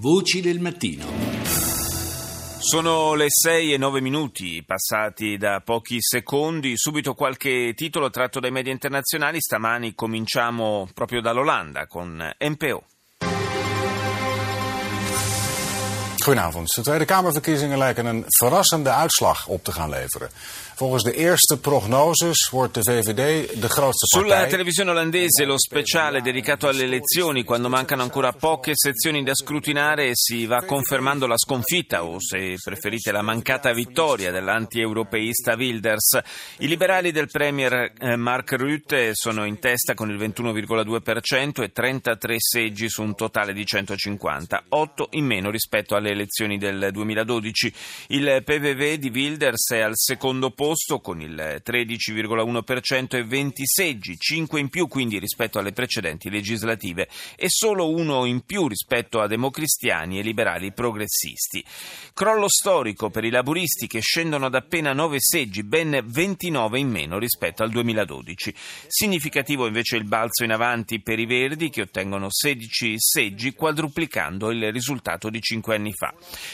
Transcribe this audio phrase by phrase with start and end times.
[0.00, 1.06] Voci del mattino.
[2.60, 6.74] Sono le 6 e 9 minuti, passati da pochi secondi.
[6.76, 9.40] Subito qualche titolo tratto dai media internazionali.
[9.40, 12.84] Stamani cominciamo proprio dall'Olanda con NPO.
[16.28, 16.74] Goedenavond.
[16.74, 20.28] De Tweede Kamerverkiezingen lijken een verrassende uitslag op te gaan leveren.
[20.74, 24.48] Volgens de eerste prognoses wordt de VVD de grootste Sulla partij.
[24.48, 30.46] televisione olandese lo speciale dedicato alle elezioni, quando mancano ancora poche sezioni da scrutinare, si
[30.46, 36.20] va confermando la sconfitta o, se preferite, la mancata vittoria dell'anti-europeista Wilders.
[36.58, 42.36] I liberali del premier eh, Mark Rutte sono in testa con il 21,2% e 33
[42.38, 46.17] seggi su un totale di 150, 8 in meno rispetto alle elezioni
[46.58, 47.72] del 2012.
[48.08, 54.60] Il PVV di Wilders è al secondo posto con il 13,1% e 20 seggi, 5
[54.60, 60.18] in più quindi rispetto alle precedenti legislative e solo uno in più rispetto a democristiani
[60.18, 61.64] e liberali progressisti.
[62.14, 67.18] Crollo storico per i laburisti che scendono ad appena 9 seggi, ben 29 in meno
[67.18, 68.54] rispetto al 2012.
[68.86, 74.72] Significativo invece il balzo in avanti per i Verdi che ottengono 16 seggi, quadruplicando il
[74.72, 75.97] risultato di 5 anni fa.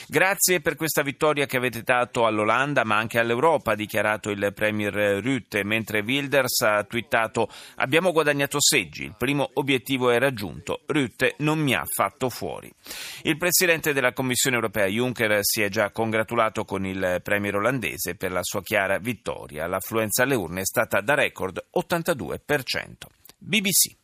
[0.07, 5.23] Grazie per questa vittoria che avete dato all'Olanda ma anche all'Europa, ha dichiarato il premier
[5.23, 11.59] Rutte, mentre Wilders ha twittato abbiamo guadagnato seggi, il primo obiettivo è raggiunto, Rutte non
[11.59, 12.73] mi ha fatto fuori.
[13.23, 18.33] Il presidente della Commissione europea Juncker si è già congratulato con il premier olandese per
[18.33, 19.67] la sua chiara vittoria.
[19.67, 22.93] L'affluenza alle urne è stata da record 82%.
[23.39, 24.04] BBC.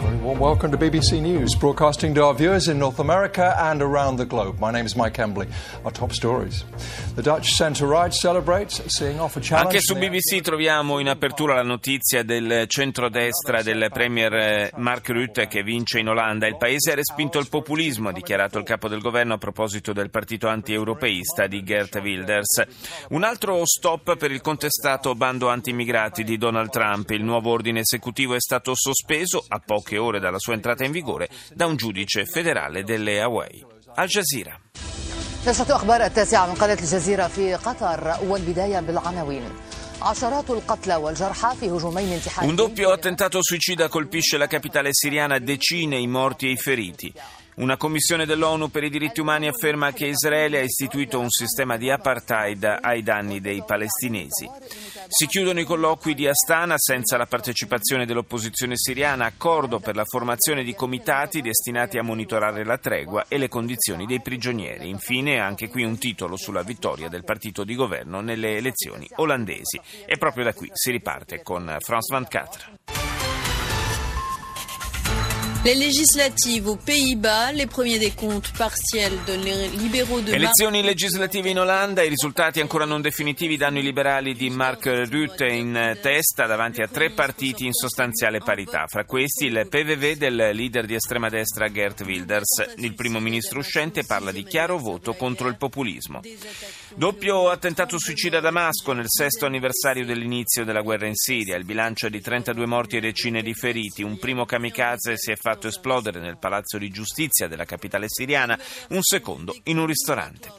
[0.00, 4.16] Very warm welcome to BBC News, broadcasting to our viewers in North America and around
[4.16, 4.60] the globe.
[4.60, 5.48] My name is Mike Embley.
[5.84, 6.64] Our top stories.
[7.16, 9.76] The Dutch centre-right celebrates seeing off a challenge.
[9.76, 15.48] Anche su BBC troviamo in apertura la notizia del centrodestra del premier eh, Mark Rutte
[15.48, 16.46] che vince in Olanda.
[16.46, 20.10] Il paese ha respinto il populismo, ha dichiarato il capo del governo a proposito del
[20.10, 22.62] partito anti-europeista di Gert Wilders.
[23.08, 27.10] Un altro stop per il contestato bando anti-immigrati di Donald Trump.
[27.10, 31.29] Il nuovo ordine esecutivo è stato sospeso a poche ore dalla sua entrata in vigore
[31.53, 33.65] da un giudice federale delle Hawaii.
[33.95, 34.59] Al Jazeera.
[35.47, 39.43] نشرة أخبار التاسعة من قناة الجزيرة في قطر والبداية بالعناوين
[40.01, 45.97] عشرات القتلى والجرحى في هجومين انتحاريين Un doppio attentato suicida colpisce la capitale siriana, decine
[45.97, 47.13] i morti e i feriti.
[47.58, 51.90] Una commissione dell'ONU per i diritti umani afferma che Israele ha istituito un sistema di
[51.90, 54.48] apartheid ai danni dei palestinesi.
[55.08, 60.62] Si chiudono i colloqui di Astana senza la partecipazione dell'opposizione siriana, accordo per la formazione
[60.62, 64.88] di comitati destinati a monitorare la tregua e le condizioni dei prigionieri.
[64.88, 69.80] Infine, anche qui un titolo sulla vittoria del partito di governo nelle elezioni olandesi.
[70.06, 72.77] E proprio da qui si riparte con France 24.
[75.64, 79.34] Les législatives aux Pays-Bas, les premiers décomptes partiels de
[79.82, 84.50] libéraux de Elezioni legislative in Olanda, i risultati ancora non definitivi danno i liberali di
[84.50, 88.84] Mark Rutte in testa davanti a tre partiti in sostanziale parità.
[88.86, 92.74] Fra questi il PVV del leader di estrema destra Gert Wilders.
[92.76, 96.20] Il primo ministro uscente parla di chiaro voto contro il populismo.
[96.94, 101.56] Doppio attentato suicida a Damasco nel sesto anniversario dell'inizio della guerra in Siria.
[101.56, 104.02] Il bilancio è di 32 morti e decine di feriti.
[104.02, 108.58] Un primo kamikaze si è fatto esplodere nel palazzo di giustizia della capitale siriana,
[108.90, 110.52] un secondo in un ristorante.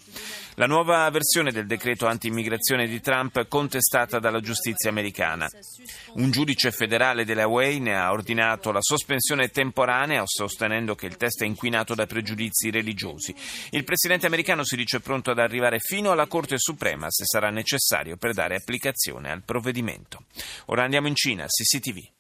[0.60, 5.48] La nuova versione del decreto anti-immigrazione di Trump contestata dalla giustizia americana.
[6.16, 11.46] Un giudice federale della Hawaii ne ha ordinato la sospensione temporanea, sostenendo che il testo
[11.46, 13.34] è inquinato da pregiudizi religiosi.
[13.70, 18.18] Il presidente americano si dice pronto ad arrivare fino alla Corte Suprema se sarà necessario
[18.18, 20.26] per dare applicazione al provvedimento.
[20.66, 22.19] Ora andiamo in Cina, CCTV.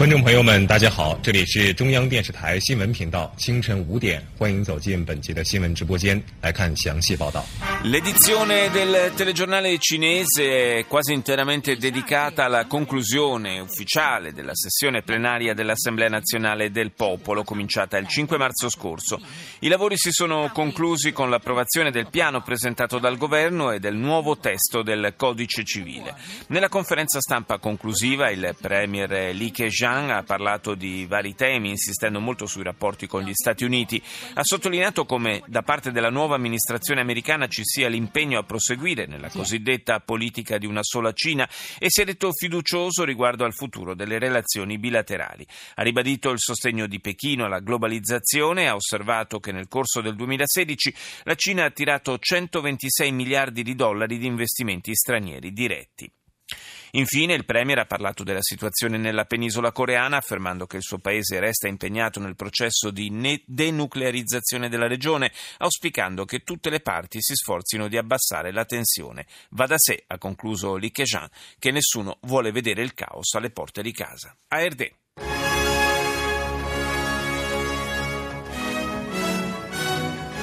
[0.00, 7.42] 观众朋友们，大家好，这里是中央电视台新闻频道，清晨五点，欢迎走进本集的新闻直播间，来看详细报道。
[7.82, 16.08] L'edizione del telegiornale cinese è quasi interamente dedicata alla conclusione ufficiale della sessione plenaria dell'Assemblea
[16.08, 19.18] nazionale del popolo, cominciata il 5 marzo scorso.
[19.60, 24.36] I lavori si sono conclusi con l'approvazione del piano presentato dal governo e del nuovo
[24.36, 26.14] testo del codice civile.
[26.48, 32.45] Nella conferenza stampa conclusiva il premier Li Keqiang ha parlato di vari temi, insistendo molto
[32.45, 34.01] sui rapporti con gli Stati Uniti.
[34.33, 39.29] Ha sottolineato come da parte della nuova amministrazione americana ci sia l'impegno a proseguire nella
[39.29, 41.47] cosiddetta politica di una sola Cina
[41.77, 45.45] e si è detto fiducioso riguardo al futuro delle relazioni bilaterali.
[45.75, 50.15] Ha ribadito il sostegno di Pechino alla globalizzazione e ha osservato che nel corso del
[50.15, 56.11] 2016 la Cina ha attirato 126 miliardi di dollari di investimenti stranieri diretti.
[56.91, 61.39] Infine il Premier ha parlato della situazione nella penisola coreana affermando che il suo paese
[61.39, 63.09] resta impegnato nel processo di
[63.45, 69.25] denuclearizzazione della regione, auspicando che tutte le parti si sforzino di abbassare la tensione.
[69.51, 71.29] Va da sé, ha concluso Li Keqiang,
[71.59, 74.35] che nessuno vuole vedere il caos alle porte di casa.
[74.49, 74.91] ARD.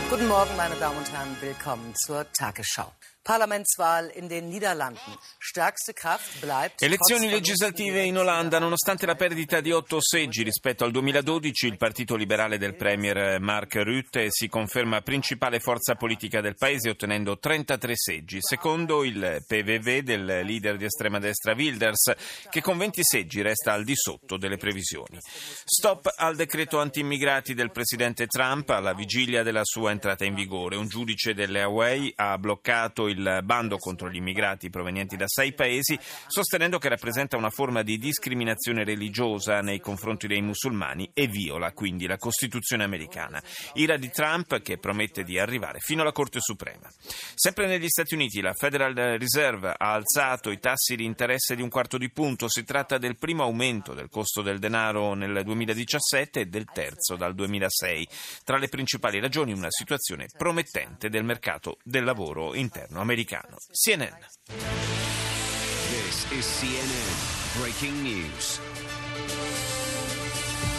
[0.08, 1.36] Guten Morgen, meine Damen und Herren.
[1.40, 2.90] Willkommen zur Tagesschau.
[3.28, 5.18] Parlamentswahl in den Niederlanden.
[5.38, 6.80] Stärkste Kraft bleibt.
[6.80, 12.16] Elezioni legislative in Olanda, nonostante la perdita di otto seggi rispetto al 2012, il partito
[12.16, 18.38] liberale del premier Mark Rutte si conferma principale forza politica del paese ottenendo 33 seggi,
[18.40, 22.14] secondo il PVV del leader di estrema destra Wilders,
[22.48, 25.18] che con 20 seggi resta al di sotto delle previsioni.
[25.20, 30.76] Stop al decreto anti-immigrati del presidente Trump alla vigilia della sua entrata in vigore.
[30.76, 35.52] Un giudice delle Hawaii ha bloccato il il bando contro gli immigrati provenienti da sei
[35.52, 41.72] paesi, sostenendo che rappresenta una forma di discriminazione religiosa nei confronti dei musulmani e viola
[41.72, 43.42] quindi la Costituzione americana.
[43.74, 46.88] Ira di Trump che promette di arrivare fino alla Corte Suprema.
[47.34, 51.68] Sempre negli Stati Uniti la Federal Reserve ha alzato i tassi di interesse di un
[51.68, 52.48] quarto di punto.
[52.48, 57.34] Si tratta del primo aumento del costo del denaro nel 2017 e del terzo dal
[57.34, 58.08] 2006.
[58.44, 63.07] Tra le principali ragioni una situazione promettente del mercato del lavoro interno americano.
[63.74, 64.12] CNN.
[65.90, 68.60] This is CNN breaking news.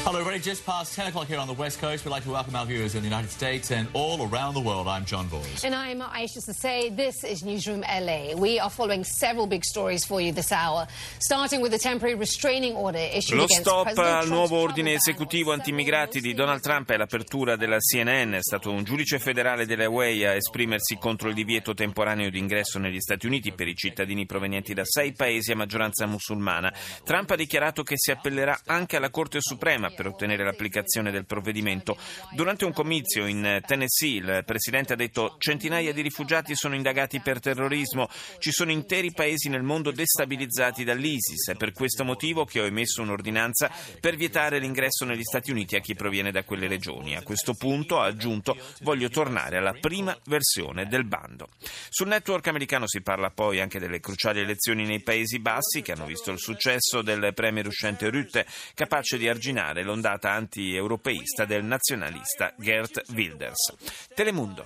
[0.06, 0.42] Hello, everybody.
[0.42, 2.06] Just past 10 o'clock here on the West Coast.
[2.06, 4.88] We'd like to welcome our viewers in the United States and all around the world.
[4.88, 5.64] I'm John Boys.
[5.66, 6.90] And I'm Aisha Say.
[6.90, 8.34] This is Newsroom LA.
[8.34, 10.88] We are following several big stories for you this hour,
[11.20, 16.22] starting with the temporary restraining order issued Lo stop al nuovo ordine esecutivo on anti-immigrati
[16.22, 18.34] di Donald Trump è l'apertura della CNN.
[18.36, 22.80] È stato un giudice federale delle Hawaii a esprimersi contro il divieto temporaneo di ingresso
[22.80, 26.74] negli Stati Uniti per i cittadini provenienti da sei paesi a maggioranza musulmana.
[27.04, 31.98] Trump ha dichiarato che si appellerà anche alla Corte Suprema per ottenere l'applicazione del provvedimento.
[32.32, 37.40] Durante un comizio in Tennessee il presidente ha detto centinaia di rifugiati sono indagati per
[37.40, 38.10] terrorismo,
[38.40, 43.02] ci sono interi paesi nel mondo destabilizzati dall'ISIS, è per questo motivo che ho emesso
[43.02, 47.16] un'ordinanza per vietare l'ingresso negli Stati Uniti a chi proviene da quelle regioni.
[47.16, 51.50] A questo punto, ha aggiunto, voglio tornare alla prima versione del bando.
[51.90, 56.06] Sul network americano si parla poi anche delle cruciali elezioni nei Paesi Bassi che hanno
[56.06, 63.04] visto il successo del premier uscente Rutte, capace di arginare l'ondata anti-europeista del nazionalista Gert
[63.10, 63.74] Wilders.
[64.16, 64.66] Telemundo.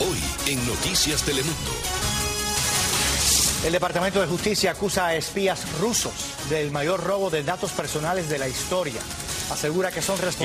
[0.00, 1.70] Hoy en Noticias Telemundo.
[3.64, 6.12] El Departamento de Justicia acusa a espías rusos
[6.50, 9.00] del mayor robo de datos personales de la historia.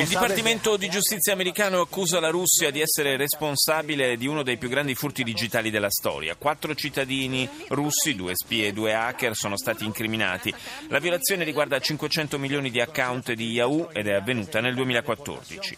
[0.02, 0.08] Il.
[0.08, 4.94] Dipartimento di Giustizia americano accusa la Russia di essere responsabile di uno dei più grandi
[4.94, 6.36] furti digitali della storia.
[6.36, 10.54] Quattro cittadini russi, due spie e due hacker, sono stati incriminati.
[10.90, 15.78] La violazione riguarda 500 milioni di account di Yahoo ed è avvenuta nel 2014.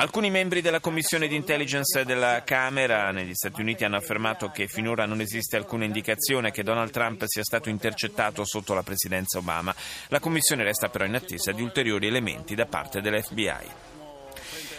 [0.00, 5.06] Alcuni membri della Commissione di Intelligence della Camera negli Stati Uniti hanno affermato che finora
[5.06, 9.74] non esiste alcuna indicazione che Donald Trump sia stato intercettato sotto la presidenza Obama.
[10.06, 13.86] La Commissione resta però in attesa di ulteriori elementi da parte dell'FBI.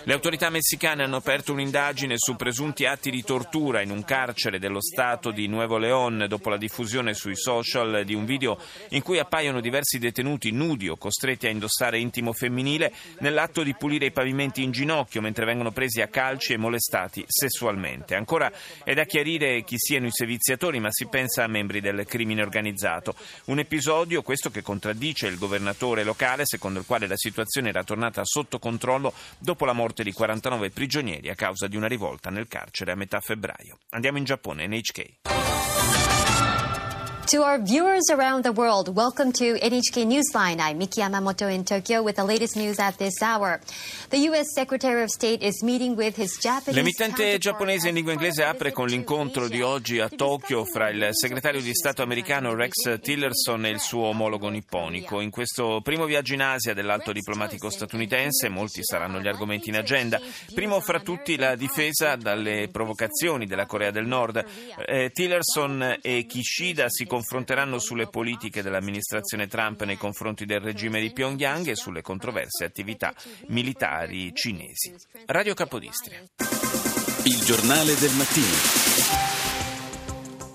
[0.04, 4.82] Le autorità messicane hanno aperto un'indagine su presunti atti di tortura in un carcere dello
[4.82, 8.58] Stato di Nuevo León dopo la diffusione sui social di un video
[8.90, 14.06] in cui appaiono diversi detenuti nudi o costretti a indossare intimo femminile nell'atto di pulire
[14.06, 18.16] i pavimenti in ginocchio mentre vengono presi a calci e molestati sessualmente.
[18.16, 18.52] Ancora
[18.86, 23.16] è da chiarire chi siano i seviziatori, ma si pensa a membri del crimine organizzato.
[23.46, 28.22] Un episodio, questo che contraddice il governatore locale, secondo il quale la situazione era tornata
[28.24, 32.92] sotto controllo dopo la morte di 49 prigionieri a causa di una rivolta nel carcere
[32.92, 33.78] a metà febbraio.
[33.90, 35.59] Andiamo in Giappone, NHK.
[37.30, 40.60] To our viewers around the world, welcome to NHK Newsline.
[40.60, 43.60] I'm Miki Yamamoto in Tokyo with the latest news at this hour.
[44.10, 44.48] The U.S.
[44.56, 48.88] Secretary of State is meeting with his Japanese L'emittente giapponese in lingua inglese apre con
[48.88, 53.70] l'incontro di oggi a Tokyo to fra il segretario di Stato americano Rex Tillerson e
[53.70, 55.22] il suo omologo nipponico.
[55.22, 60.20] In questo primo viaggio in Asia dell'alto diplomatico statunitense molti saranno gli argomenti in agenda.
[60.52, 64.44] Primo fra tutti la difesa dalle provocazioni della Corea del Nord.
[64.84, 71.12] Eh, Tillerson e Kishida si confronteranno sulle politiche dell'amministrazione Trump nei confronti del regime di
[71.12, 73.14] Pyongyang e sulle controverse attività
[73.48, 74.96] militari cinesi.
[75.26, 76.24] Radio Capodistria.
[77.24, 78.56] Il giornale del mattino.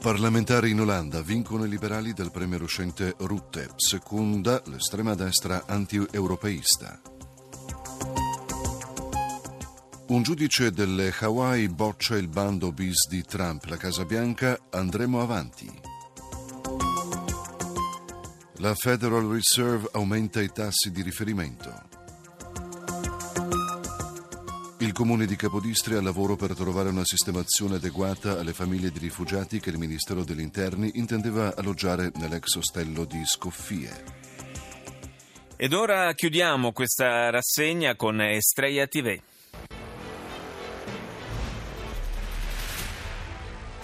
[0.00, 6.98] Parlamentari in Olanda vincono i liberali del premier uscente Rutte, seconda l'estrema destra anti-europeista.
[10.06, 15.92] Un giudice delle Hawaii boccia il bando bis di Trump, la Casa Bianca, andremo avanti.
[18.64, 21.70] La Federal Reserve aumenta i tassi di riferimento.
[24.78, 29.68] Il comune di Capodistria lavoro per trovare una sistemazione adeguata alle famiglie di rifugiati che
[29.68, 33.92] il Ministero degli Interni intendeva alloggiare nell'ex ostello di Scoffie.
[35.56, 39.20] Ed ora chiudiamo questa rassegna con Estrella TV.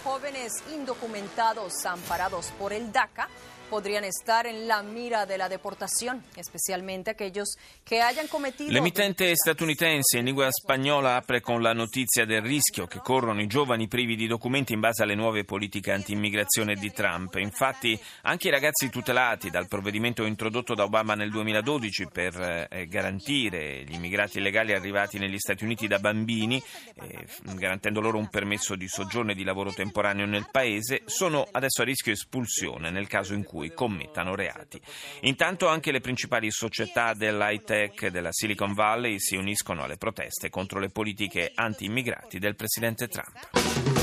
[0.03, 3.29] Jóvenes indocumentados amparados por el DACA
[3.71, 8.73] podrían estar en la mira de la deportación, especialmente aquellos che hayan cometido.
[8.73, 13.87] L'emittente statunitense in lingua spagnola apre con la notizia del rischio che corrono i giovani
[13.87, 17.37] privi di documenti in base alle nuove politiche anti-immigrazione di Trump.
[17.37, 23.85] Infatti, anche i ragazzi tutelati dal provvedimento introdotto da Obama nel 2012 per eh, garantire
[23.85, 26.61] gli immigrati illegali arrivati negli Stati Uniti da bambini,
[27.03, 31.83] eh, garantendo loro un permesso di soggiorno e di lavoro temporaneo nel paese, sono adesso
[31.83, 34.81] a rischio espulsione nel caso in cui cui commettano reati.
[35.23, 40.81] Intanto anche le principali società dell'high tech della Silicon Valley si uniscono alle proteste contro
[40.81, 44.00] le politiche anti-immigrati del presidente Trump.